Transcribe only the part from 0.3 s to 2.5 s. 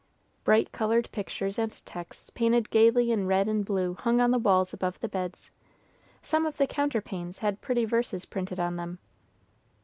Bright colored pictures and texts